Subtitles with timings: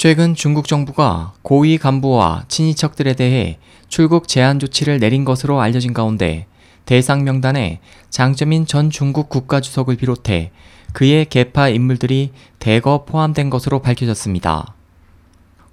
[0.00, 6.46] 최근 중국 정부가 고위 간부와 친인척들에 대해 출국 제한 조치를 내린 것으로 알려진 가운데
[6.86, 10.52] 대상 명단에 장점인 전 중국 국가주석을 비롯해
[10.94, 14.74] 그의 계파 인물들이 대거 포함된 것으로 밝혀졌습니다.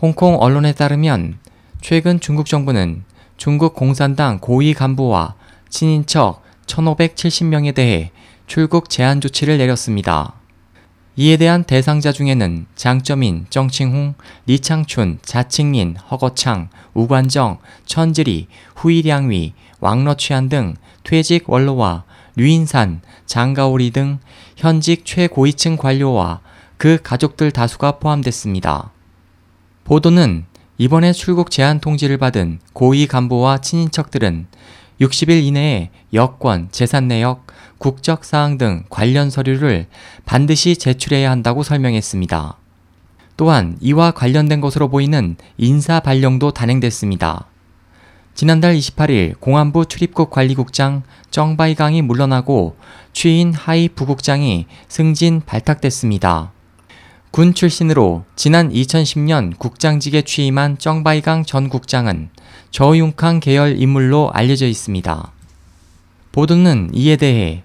[0.00, 1.40] 홍콩 언론에 따르면
[1.80, 3.02] 최근 중국 정부는
[3.36, 5.34] 중국 공산당 고위 간부와
[5.68, 8.12] 친인척 1,570명에 대해
[8.46, 10.34] 출국 제한 조치를 내렸습니다.
[11.14, 14.14] 이에 대한 대상자 중에는 장점인, 정칭홍,
[14.46, 18.46] 리창춘, 자칭린, 허거창, 우관정, 천지리,
[18.76, 20.74] 후이량위, 왕러취한 등
[21.04, 22.04] 퇴직 원로와
[22.36, 24.20] 류인산, 장가오리 등
[24.56, 26.40] 현직 최고위층 관료와
[26.78, 28.90] 그 가족들 다수가 포함됐습니다.
[29.84, 30.46] 보도는
[30.78, 34.46] 이번에 출국 제한 통지를 받은 고위 간부와 친인척들은
[35.00, 37.46] 60일 이내에 여권, 재산 내역,
[37.78, 39.86] 국적 사항 등 관련 서류를
[40.24, 42.58] 반드시 제출해야 한다고 설명했습니다.
[43.36, 47.46] 또한 이와 관련된 것으로 보이는 인사 발령도 단행됐습니다.
[48.34, 52.76] 지난달 28일 공안부 출입국 관리국장 정바이강이 물러나고
[53.12, 56.52] 취인 하이 부국장이 승진 발탁됐습니다.
[57.32, 62.28] 군 출신으로 지난 2010년 국장직에 취임한 정바이강 전 국장은
[62.72, 65.32] 저윤캉 계열 인물로 알려져 있습니다.
[66.30, 67.62] 보도는 이에 대해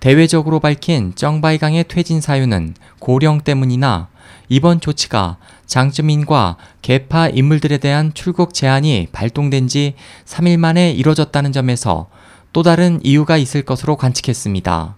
[0.00, 4.08] 대외적으로 밝힌 정바이강의 퇴진 사유는 고령 때문이나
[4.48, 12.08] 이번 조치가 장점인과 개파 인물들에 대한 출국 제한이 발동된 지 3일 만에 이뤄졌다는 점에서
[12.52, 14.96] 또 다른 이유가 있을 것으로 관측했습니다.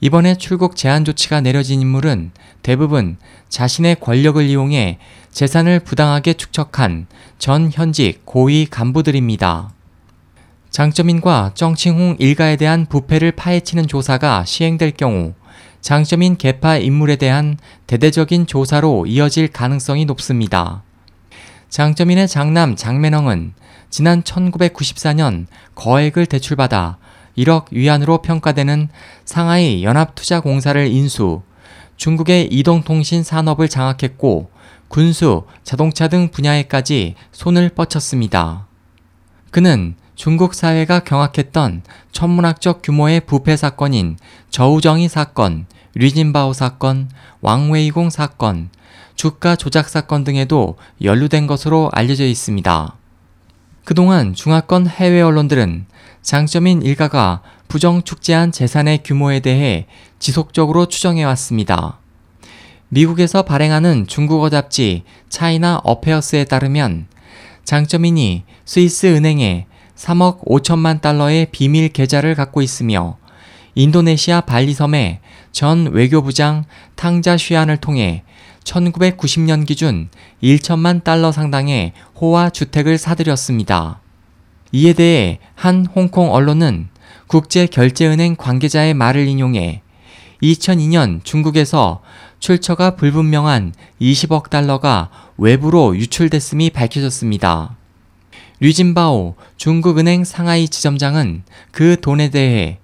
[0.00, 3.16] 이번에 출국 제한 조치가 내려진 인물은 대부분
[3.48, 4.98] 자신의 권력을 이용해
[5.30, 7.06] 재산을 부당하게 축적한
[7.38, 9.70] 전 현직 고위 간부들입니다.
[10.70, 15.32] 장점인과 정칭홍 일가에 대한 부패를 파헤치는 조사가 시행될 경우
[15.80, 20.82] 장점인 개파 인물에 대한 대대적인 조사로 이어질 가능성이 높습니다.
[21.70, 23.54] 장점인의 장남 장매능은
[23.88, 26.98] 지난 1994년 거액을 대출받아
[27.38, 28.88] 1억 위안으로 평가되는
[29.24, 31.42] 상하이 연합투자공사를 인수,
[31.96, 34.50] 중국의 이동통신 산업을 장악했고
[34.88, 38.66] 군수, 자동차 등 분야에까지 손을 뻗쳤습니다.
[39.50, 41.82] 그는 중국 사회가 경악했던
[42.12, 44.16] 천문학적 규모의 부패 사건인
[44.50, 47.10] 저우정이 사건, 류진바오 사건,
[47.40, 48.70] 왕웨이공 사건,
[49.14, 52.96] 주가 조작 사건 등에도 연루된 것으로 알려져 있습니다.
[53.86, 55.86] 그동안 중화권 해외 언론들은
[56.20, 59.86] 장점인 일가가 부정 축제한 재산의 규모에 대해
[60.18, 62.00] 지속적으로 추정해왔습니다.
[62.88, 67.06] 미국에서 발행하는 중국어 잡지 차이나 어페어스에 따르면
[67.62, 73.18] 장점인이 스위스 은행에 3억 5천만 달러의 비밀 계좌를 갖고 있으며
[73.76, 75.20] 인도네시아 발리섬에
[75.52, 76.64] 전 외교부장
[76.96, 78.24] 탕자 쉬안을 통해
[78.66, 80.08] 1990년 기준
[80.42, 84.00] 1천만 달러 상당의 호화 주택을 사들였습니다.
[84.72, 86.88] 이에 대해 한 홍콩 언론은
[87.28, 89.82] 국제결제은행 관계자의 말을 인용해
[90.42, 92.02] 2002년 중국에서
[92.40, 97.76] 출처가 불분명한 20억 달러가 외부로 유출됐음이 밝혀졌습니다.
[98.60, 102.78] 류진바오 중국은행 상하이 지점장은 그 돈에 대해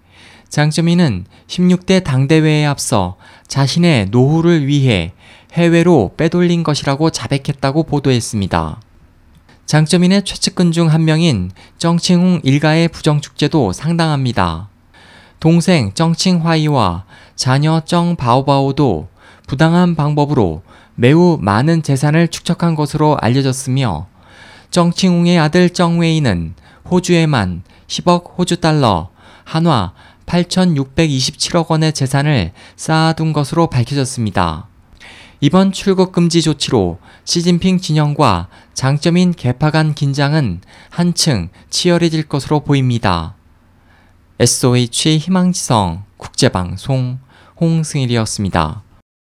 [0.49, 3.17] 장점인은 16대 당대회에 앞서
[3.49, 5.13] 자신의 노후를 위해
[5.53, 8.81] 해외로 빼돌린 것이라고 자백했다고 보도했습니다.
[9.67, 14.69] 장점인의 최측근 중 한 명인 정칭웅 일가의 부정축제도 상당합니다.
[15.41, 17.05] 동생 정칭화이와
[17.37, 19.09] 자녀 정바오바오도
[19.47, 20.63] 부당한 방법으로
[20.95, 24.07] 매우 많은 재산을 축적한 것으로 알려졌으며
[24.71, 26.55] 정칭웅의 아들 정웨이는
[26.91, 29.11] 호주에만 10억 호주 달러,
[29.45, 29.93] 한화
[30.27, 34.72] 8,627억 원의 재산을 쌓아둔 것으로 밝혀졌습니다.
[35.45, 43.35] 이번 출국 금지 조치로 시진핑 진영과 장점인 개파 간 긴장은 한층 치열해질 것으로 보입니다.
[44.39, 47.19] SOH 희망지성 국제방송
[47.61, 48.82] 홍승일이었습니다.